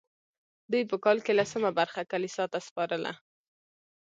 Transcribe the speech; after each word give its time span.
دوی 0.71 0.83
په 0.91 0.97
کال 1.05 1.17
کې 1.25 1.37
لسمه 1.39 1.69
برخه 1.79 2.01
کلیسا 2.11 2.45
ته 2.53 2.59
سپارله. 2.67 3.13